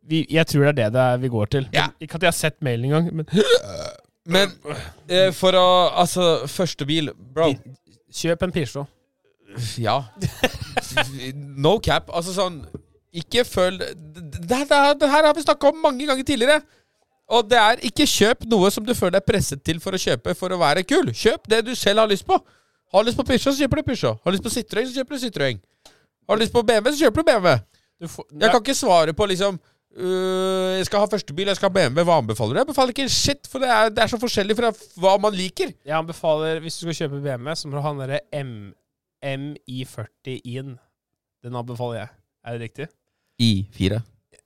[0.05, 1.68] Vi, jeg tror det er det det er vi går til.
[1.73, 1.87] Ja.
[1.87, 3.27] Men, ikke at jeg har sett mailen engang, men
[4.27, 4.53] Men
[5.09, 5.64] eh, for å
[5.97, 7.55] Altså, førstebil Bro,
[8.12, 8.87] kjøp en Peugeot.
[9.79, 10.01] Ja.
[11.67, 12.11] No cap.
[12.14, 12.62] Altså sånn
[13.14, 16.62] Ikke føl Det, her har vi snakka om mange ganger tidligere.
[17.33, 20.35] Og det er ikke kjøp noe som du føler deg presset til for å kjøpe
[20.37, 21.09] for å være kul.
[21.17, 22.37] Kjøp det du selv har lyst på.
[22.95, 24.11] Har du lyst på Pysjå, så kjøper du Pysjå.
[24.23, 25.62] Har du lyst på Citroën, så kjøper du Citroën.
[26.29, 27.55] Har du lyst på BMW, så kjøper du BMW.
[28.01, 29.57] Du får, Jeg kan ikke svare på liksom
[29.97, 32.05] øh, Jeg skal ha førstebil, jeg skal ha BMW.
[32.07, 32.61] Hva anbefaler du?
[32.61, 35.35] Jeg anbefaler ikke en shit, for det er, det er så forskjellig fra hva man
[35.35, 35.73] liker.
[35.85, 38.55] Jeg anbefaler, hvis du skal kjøpe BMW, så må du ha den derre M,
[39.25, 40.75] MI40 in.
[41.45, 42.09] Den anbefaler jeg.
[42.45, 42.87] Er det riktig?
[43.43, 44.01] I4.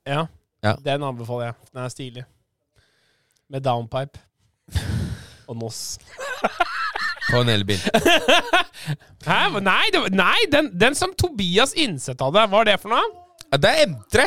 [0.07, 0.25] Ja.
[0.63, 0.73] Ja.
[0.85, 1.55] Den anbefaler jeg.
[1.73, 2.23] Den er stilig.
[3.49, 4.19] Med downpipe.
[5.49, 5.97] Og NOS.
[7.29, 7.79] På en elbil.
[9.29, 9.39] Hæ?
[9.61, 13.09] Nei, var- nei den, den som Tobias Innseth hadde, hva er det for noe?
[13.51, 14.25] Ja, det er M3.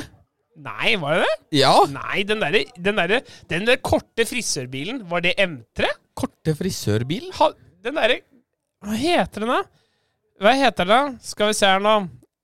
[0.63, 1.37] Nei, var det det?
[1.63, 1.73] Ja.
[1.91, 5.89] Nei, den derre den, derre- den der korte frisørbilen, var det M3?
[6.19, 7.31] Korte frisørbil?
[7.39, 7.49] Ha,
[7.87, 8.19] den derre
[8.83, 9.63] Hva heter den, da?
[10.41, 11.03] Hva heter det?
[11.27, 11.97] Skal vi se her nå.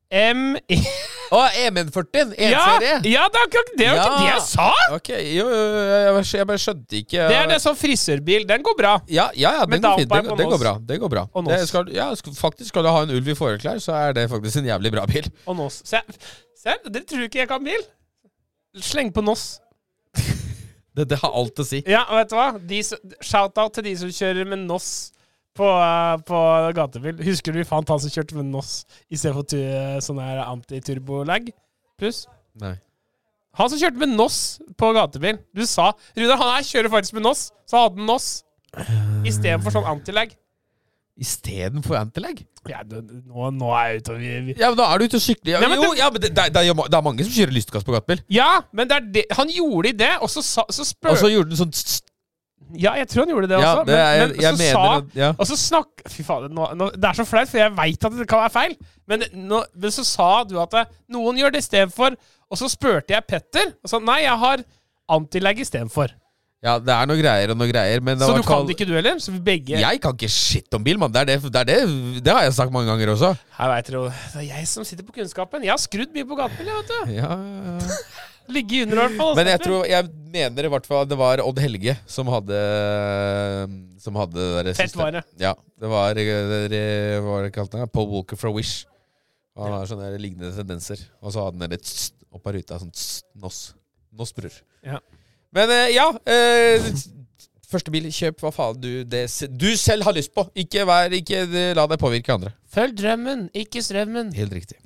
[0.08, 0.56] M...
[1.36, 2.30] Å, EM40.
[2.40, 2.92] Ja, E-serie.
[3.04, 4.68] ja, det var ikke det, var ikke det jeg sa!
[4.96, 8.46] Ok, jo, jo, jeg, jeg bare skjønte ikke Det er det som frisørbil.
[8.48, 8.94] Den går bra.
[9.12, 10.14] Ja, ja, ja den går fint.
[10.14, 10.72] Den, Det, går bra.
[10.88, 11.26] Det går bra.
[11.50, 14.62] Det skal, ja, faktisk skal du ha en ulv i fåreklær, så er det faktisk
[14.62, 15.28] en jævlig bra bil.
[15.44, 15.82] Og NOS.
[15.92, 16.00] Se,
[16.56, 17.84] se dere tror ikke jeg kan bil?
[18.88, 19.50] Sleng på NOS.
[20.98, 21.78] Det, det har alt å si.
[21.86, 22.48] Ja, vet du hva?
[22.58, 22.80] De,
[23.22, 24.88] Shout-out til de som kjører med NOS
[25.58, 26.40] på, eh, på
[26.78, 27.22] gatebil.
[27.26, 28.74] Husker du vi fant han som kjørte med NOS
[29.10, 29.58] istedenfor tu,
[30.04, 31.50] sånn her antiturbolag?
[31.98, 32.26] Pluss.
[32.62, 32.76] Nei.
[33.58, 34.36] Han som kjørte med NOS
[34.78, 35.40] på gatebil.
[35.56, 37.48] Du sa Runar, han her kjører faktisk med NOS.
[37.66, 38.28] Så hadde han NOS
[39.26, 40.36] istedenfor sånn antilag.
[41.18, 42.44] istedenfor antilag.
[42.70, 44.54] Ja, det, nå, nå er jeg ute og vi.
[44.60, 45.56] Ja, men da er du ute og sykler.
[45.56, 47.86] Ja, Nei, men jo, ja, men det, det, det, er, det mange som kjører lystgass
[47.86, 48.20] på gatebil.
[48.30, 51.56] ja, men det det, han gjorde det, og så, sa, så spør Og så gjorde
[51.56, 51.74] han sånn
[52.76, 53.84] Ja, jeg tror han gjorde det Ja, også.
[53.88, 55.28] det er, men, men jeg så mener sa ja.
[55.38, 58.16] Og så snakk Fy fader, nå, nå, det er så flaut, for jeg veit at
[58.18, 58.74] det kan være feil.
[59.08, 62.16] Men, nå, men så sa du at eh, noen gjør det istedenfor.
[62.48, 64.64] Og så spurte jeg Petter, og sa nei, jeg har
[65.08, 66.12] antilag istedenfor.
[66.64, 68.86] ja, det er noe greier og noe greier, men det Så du kan det ikke,
[68.88, 69.18] du heller?
[69.22, 71.12] Så vi begge Jeg kan ikke shit om bil, mann.
[71.14, 71.76] Det, det, det, det,
[72.26, 73.30] det har jeg sagt mange ganger også.
[73.58, 74.00] Jeg vet Det
[74.42, 75.62] er jeg som sitter på kunnskapen.
[75.64, 77.12] Jeg har skrudd mye på gatebil, vet du.
[77.14, 78.00] Ja, ja, ja.
[78.48, 79.34] Ligge under, i hvert fall.
[79.36, 82.60] Men jeg tror Jeg mener i hvert fall det var Odd Helge som hadde
[84.00, 85.24] Som hadde det der Fett var det.
[85.40, 85.54] Ja.
[85.78, 87.92] Det var eh, det- Hva var det?
[87.92, 88.86] Paul Walker fra Wish.
[89.58, 91.00] Han har sånne lignende tendenser.
[91.20, 92.78] Og så hadde han litt tss opp av ruta.
[92.78, 93.60] Sånn tss, Noss.
[94.14, 94.54] Noss, bror.
[94.86, 95.00] Ja.
[95.54, 96.90] Men eh, ja eh,
[97.68, 99.26] Første bil, kjøp hva faen du, det,
[99.60, 100.46] du selv har lyst på.
[100.56, 102.54] Ikke, vær, ikke eh, la deg påvirke andre.
[102.72, 104.30] Følg drømmen, ikke strømmen.
[104.38, 104.78] Helt riktig.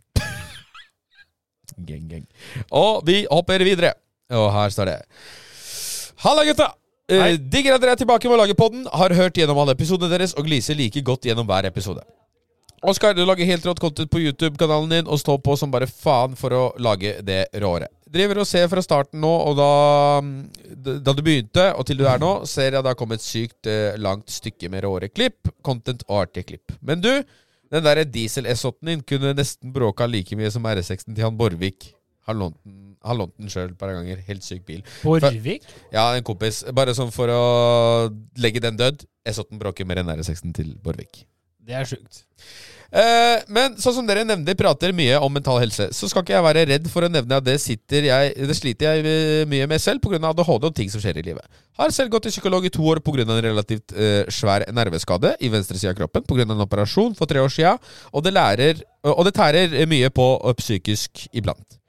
[1.77, 2.25] Gang, gang.
[2.71, 3.95] Og vi hopper videre.
[4.33, 4.97] Og her står det
[6.23, 6.73] Halla, gutta!
[7.13, 8.87] Uh, digger at dere er tilbake med å lage podden.
[8.89, 12.05] Har hørt gjennom alle episodene deres og gliser like godt gjennom hver episode.
[12.83, 16.33] Oskar, du lager helt rått content på YouTube-kanalen din og står på som bare faen
[16.39, 17.87] for å lage det råere.
[18.13, 19.69] Driver og ser fra starten nå, og da,
[20.99, 23.71] da du begynte, og til du er nå, ser jeg det har kommet et sykt
[23.71, 26.75] eh, langt stykke med råere klipp, content og artige klipp.
[26.83, 27.13] Men du,
[27.73, 31.93] den der diesel S8-en din kunne nesten bråka like mye som R6-en til han Borvik.
[32.29, 34.21] Har lånt den, har lånt den sjøl et par ganger.
[34.29, 34.85] Helt syk bil.
[35.03, 35.65] Borvik?
[35.95, 36.63] Ja, en kompis.
[36.77, 37.43] Bare sånn for å
[38.39, 39.07] legge den død.
[39.27, 41.25] S8-en bråker mer enn R6-en til Borvik.
[41.63, 42.25] Det er sjukt.
[42.93, 46.45] Eh, men sånn som dere nevner, prater mye om mental helse, så skal ikke jeg
[46.45, 47.57] være redd for å nevne at det,
[48.05, 50.21] jeg, det sliter jeg eh, mye med selv pga.
[50.29, 51.47] ADHD og ting som skjer i livet.
[51.81, 53.25] Har selv gått til psykolog i to år pga.
[53.25, 56.45] en relativt eh, svær nerveskade i venstre side av kroppen pga.
[56.45, 57.81] en operasjon for tre år siden,
[58.13, 61.81] og det, og det tærer mye på eh, psykisk iblant.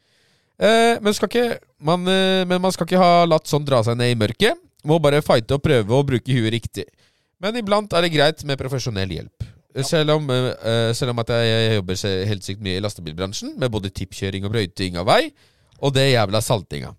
[0.63, 4.13] Eh, men, ikke, man, eh, men man skal ikke ha latt sånn dra seg ned
[4.13, 4.55] i mørket.
[4.87, 6.87] Må bare fighte og prøve å bruke huet riktig.
[7.43, 9.42] Men iblant er det greit med profesjonell hjelp.
[9.81, 13.71] Selv, om, eh, selv om at jeg, jeg jobber helt sykt mye i lastebilbransjen, med
[13.73, 15.31] både tippkjøring og brøyting av vei,
[15.81, 16.93] og det jævla saltinga.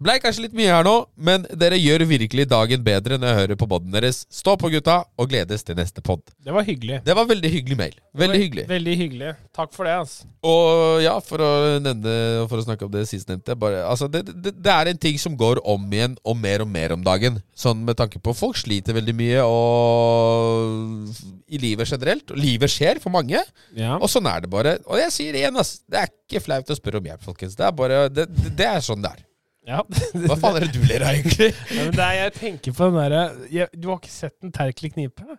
[0.00, 3.58] Blei kanskje litt mye her nå, men dere gjør virkelig dagen bedre når jeg hører
[3.60, 4.22] på poden deres.
[4.32, 6.22] Stå på, gutta, og gledes til neste pod.
[6.40, 7.02] Det var hyggelig.
[7.04, 7.98] Det var veldig hyggelig mail.
[8.16, 8.64] Veldig hyggelig.
[8.70, 9.34] Veldig hyggelig.
[9.56, 10.30] Takk for det, altså.
[10.40, 11.50] Og ja, for å
[11.84, 12.14] nevne
[12.48, 13.52] For å snakke om det sistnevnte
[13.84, 16.96] altså det, det, det er en ting som går om igjen og mer og mer
[16.96, 17.36] om dagen.
[17.52, 21.10] Sånn med tanke på Folk sliter veldig mye og
[21.52, 22.32] i livet generelt.
[22.32, 23.44] Og livet skjer for mange.
[23.76, 23.98] Ja.
[24.00, 24.78] Og sånn er det bare.
[24.88, 25.82] Og jeg sier det igjen, ass.
[25.84, 27.58] Det er ikke flaut å spørre om hjelp, folkens.
[27.58, 29.26] Det er bare Det, det, det er sånn det er.
[29.68, 29.82] Ja.
[30.26, 31.52] Hva faen er det du ler av, egentlig?
[31.76, 34.94] Ja, men det er, jeg tenker på den derre Du har ikke sett en Terkelig
[34.96, 35.38] knipe?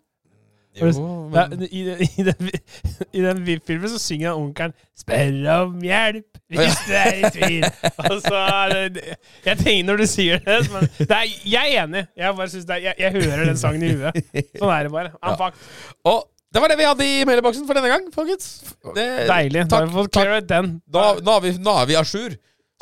[0.72, 0.88] Jo,
[1.28, 1.34] men...
[1.36, 1.82] ja, i,
[2.20, 2.50] I den,
[3.12, 7.66] i den filmen så synger onkelen 'Spør om hjelp hvis du er i tvil'.
[8.08, 9.04] Og så er det
[9.46, 12.06] Jeg tenker når du sier det, men det er, jeg er enig.
[12.18, 14.22] Jeg bare synes det er, jeg, jeg hører den sangen i huet.
[14.60, 15.12] Sånn er det bare.
[15.12, 15.50] Ja.
[16.12, 18.48] Og det var det vi hadde i mailboksen for denne gang, folkens.
[18.96, 19.68] Det, Deilig.
[19.72, 20.24] Da har vi fått takk.
[20.24, 20.74] clearet den.
[20.92, 22.36] Nå er vi à jour.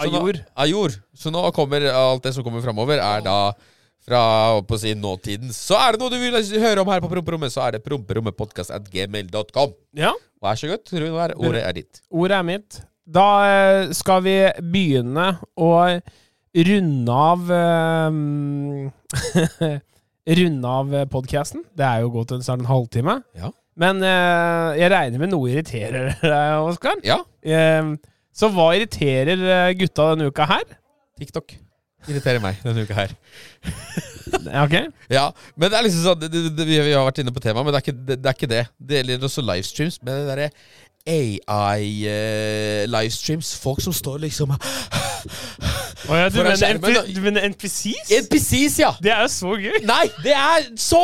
[0.06, 0.40] Jord Ajor.
[0.56, 0.96] Ajor.
[1.18, 3.40] Så nå kommer alt det som kommer framover, er da
[4.10, 4.22] fra
[4.66, 5.52] på å si, nåtiden.
[5.54, 8.74] Så er det noe du vil høre om her på Promperommet, så er det promperommepodkast
[9.98, 10.14] Ja.
[10.40, 10.94] Vær så god.
[10.94, 12.02] Runar, ordet er ditt.
[12.10, 12.80] Ordet er mitt.
[13.10, 15.72] Da eh, skal vi begynne å
[16.70, 17.52] runde av
[18.10, 18.92] um,
[20.40, 21.64] Runde av podkasten.
[21.74, 23.16] Det er jo gått en, snart en halvtime.
[23.38, 23.50] Ja.
[23.80, 27.00] Men uh, jeg regner med noe irriterer deg, Oskar.
[27.06, 27.22] Ja.
[27.42, 27.96] Eh,
[28.40, 30.66] så hva irriterer eh, gutta denne uka her?
[31.20, 31.48] TikTok.
[32.08, 33.12] Irriterer meg denne uka her.
[34.30, 34.76] Ok?
[35.10, 37.74] Ja, men det er liksom sånn det, det, Vi har vært inne på temaet, men
[37.74, 38.14] det er ikke det.
[38.14, 38.64] det, er ikke det.
[38.78, 39.98] det gjelder også livestreams.
[40.06, 40.54] Men det derre
[41.10, 44.54] AI-livestreams, folk som står liksom
[46.08, 46.78] Å ja, du, mener.
[46.78, 48.14] NP, du mener NPCs?
[48.24, 48.94] NPCs, ja!
[49.04, 49.82] Det er jo så gøy.
[49.90, 51.02] Nei, det er så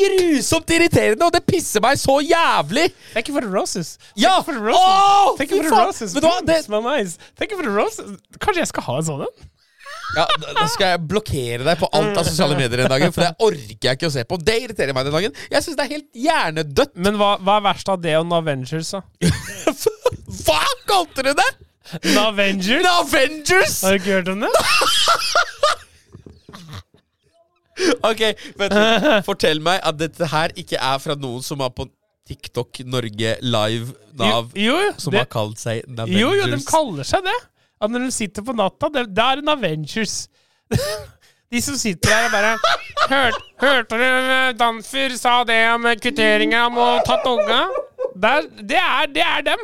[0.00, 2.88] grusomt irriterende, og det pisser meg så jævlig!
[3.12, 3.96] Thank you for the roses.
[4.18, 4.40] Ja!
[4.42, 4.84] Thank you for the roses.
[4.84, 6.14] Oh, Thank you for the roses.
[6.16, 7.32] Vet du hva, det, nice.
[7.38, 8.16] Thank you for the roses.
[8.40, 9.50] Kanskje jeg skal ha en sånn en?
[10.14, 13.32] ja, da skal jeg blokkere deg på alt av sosiale medier den dagen, for det
[13.42, 14.38] orker jeg ikke å se på.
[14.38, 15.36] Det irriterer meg den dagen.
[15.50, 16.94] Jeg syns det er helt hjernedødt.
[17.04, 19.02] Men hva, hva er verst av det og Avengers, da?
[20.44, 21.50] Hva kalte du det?
[22.18, 22.86] Avengers?
[23.00, 23.82] Avengers!
[23.84, 24.52] Har du ikke hørt om det?
[28.06, 28.20] Ok,
[28.58, 29.06] vent litt.
[29.26, 31.88] Fortell meg at dette her ikke er fra noen som er på
[32.28, 36.20] TikTok Norge Live Nav, Jo, jo, som det, har kalt seg en Avengers.
[36.22, 37.34] jo, jo, de kaller seg det.
[37.82, 40.14] At når de sitter på natta, det, det er en Avengers.
[41.54, 42.54] De som sitter der og bare
[43.10, 47.58] Hørte, hørte du Danfer sa det om kvitteringa om å tatt unga?
[48.22, 49.62] Der, det, er, det er dem.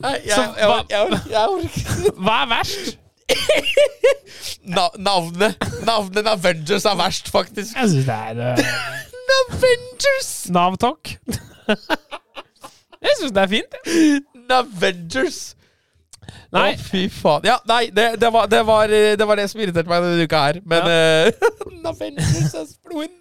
[0.00, 2.98] Nei, jeg, Så hva- jeg, jeg, Hva er verst?
[4.76, 7.74] Na, Navnet Navnet Avengers er verst, faktisk.
[7.76, 8.64] Jeg syns det er uh,
[9.32, 10.30] Navengers!
[10.54, 11.14] Nav-talk.
[11.68, 13.78] Jeg syns det er fint.
[14.48, 15.40] Navengers Avengers!
[16.52, 17.44] Nei, Å, fy faen.
[17.44, 18.88] Ja, nei, det, det, var, det, var,
[19.20, 20.60] det var det som irriterte meg denne uka her.
[20.68, 21.28] Men ja.
[21.28, 23.12] uh, Navengers er sploen.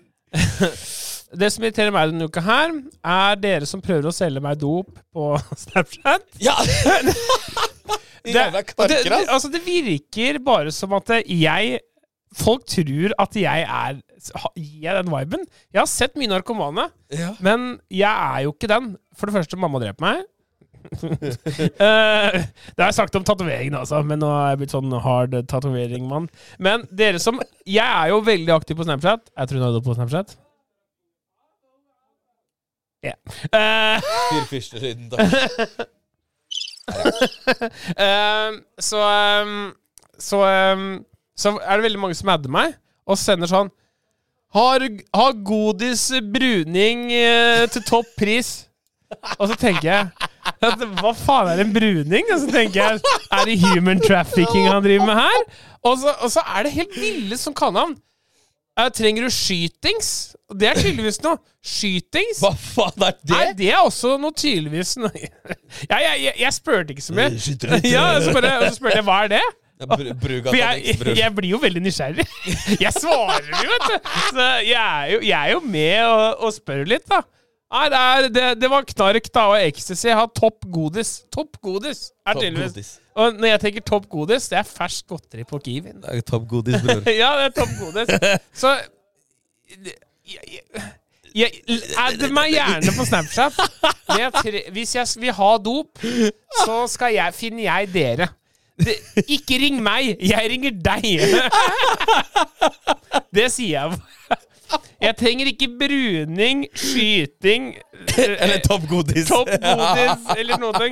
[1.39, 2.73] Det som irriterer meg denne uka her,
[3.06, 5.32] er dere som prøver å selge meg dop på
[5.63, 6.26] Snapchat.
[6.43, 6.56] Ja!
[8.28, 11.78] De Det, det, det, altså det virker bare som at jeg
[12.36, 14.02] Folk tror at jeg er
[14.60, 15.45] Gir jeg den viben?
[15.71, 17.30] Jeg har sett mye narkomane, Ja.
[17.39, 18.89] men jeg er jo ikke den.
[19.15, 20.26] For det første, mamma dreper meg.
[21.47, 25.38] Eh, det har jeg sagt om tatoveringene altså, men nå er jeg blitt sånn hard
[25.52, 26.28] tatoveringmann.
[26.63, 29.32] Men dere som Jeg er jo veldig aktiv på Snapchat.
[29.32, 30.36] Jeg tror Er Trond på Snapchat?
[33.08, 33.15] Ja.
[33.52, 35.28] Eh, Fyr fyrstelyden, takk.
[38.00, 39.74] Ehm, så ehm,
[40.20, 41.04] så, ehm,
[41.38, 43.70] så er det veldig mange som adder meg og sender sånn
[44.56, 48.50] Har, har godis bruning uh, til topp pris?
[49.38, 50.08] Og så tenker jeg
[50.63, 52.28] at, Hva faen er en bruning?
[52.34, 55.46] Og så tenker jeg Er det human trafficking han driver med her?
[55.88, 57.93] Og så, og så er det helt ville som kallenavn.
[58.78, 60.10] Eh, trenger du skytings?
[60.54, 61.40] Det er tydeligvis noe.
[61.66, 62.40] Skytings?
[62.44, 63.32] Hva faen er det?
[63.34, 65.12] Nei, det er også noe tydeligvis noe.
[65.92, 67.32] Ja, jeg, jeg, jeg spurte ikke så mye.
[67.90, 69.46] Ja, så, bare, og så spurte jeg hva er det?
[69.78, 72.26] Bruk Br For jeg, jeg blir jo veldig nysgjerrig.
[72.86, 74.08] Jeg svarer jo, vet du.
[74.34, 77.20] Så jeg er jo, jeg er jo med og, og spør litt, da.
[77.67, 80.08] Nei, det, er, det, det var knark da, og ecstasy.
[80.15, 81.17] Har topp godis.
[81.34, 82.93] Topp godis er tydeligvis.
[83.17, 85.99] Og når jeg tenker topp godis, det er ferskt godteri på Kiwien.
[86.27, 87.03] Topp godis, bror.
[87.23, 88.13] ja, det er topp godis.
[88.62, 88.71] Så
[90.27, 90.62] jeg,
[91.36, 91.51] jeg,
[91.99, 93.60] Add meg gjerne på Snapchat.
[94.15, 96.03] Jeg hvis jeg vil ha dop,
[96.63, 98.32] så skal jeg, finner jeg dere.
[98.77, 98.95] Det,
[99.27, 101.06] ikke ring meg, jeg ringer deg.
[103.38, 104.38] Det sier jeg.
[105.01, 107.69] Jeg trenger ikke bruning, skyting
[108.41, 109.27] Eller Topp godis.
[109.30, 110.91] topp godis eller noe.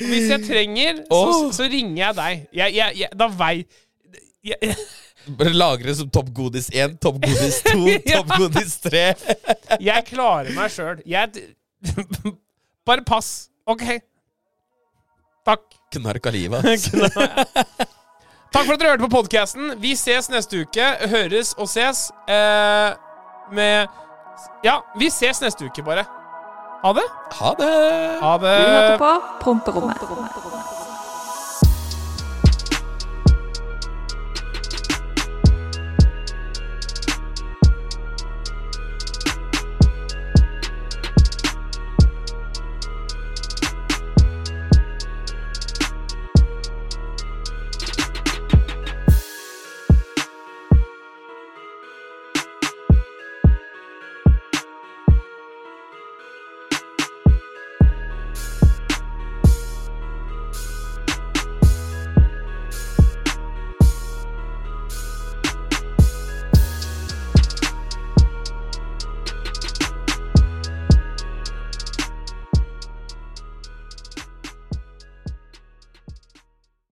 [0.00, 2.44] Hvis jeg trenger, så, så ringer jeg deg.
[2.56, 3.54] Jeg, jeg, jeg, da vei...
[4.42, 4.76] Jeg,
[5.38, 7.76] Bare lagre som Topp godis 1, Topp godis 2,
[8.10, 8.22] Ja.
[8.22, 9.04] Topp godis 3.
[9.84, 11.02] jeg klarer meg sjøl.
[11.06, 11.30] Jeg
[12.88, 13.50] Bare pass.
[13.70, 13.84] OK.
[15.46, 15.68] Takk.
[15.94, 16.88] Knark av livet, ass.
[18.52, 19.76] Takk for at dere hørte på podkasten.
[19.80, 20.88] Vi ses neste uke.
[21.12, 22.90] Høres og ses eh,
[23.50, 23.86] med
[24.64, 26.04] Ja, vi ses neste uke, bare.
[26.82, 27.04] Ha det.
[27.38, 27.72] Ha det!
[28.22, 28.54] Ha det.
[28.58, 29.96] Vi møter på Promperommet.